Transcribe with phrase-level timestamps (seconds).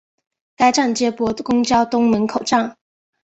[0.55, 2.75] 该站接驳公交东门口站。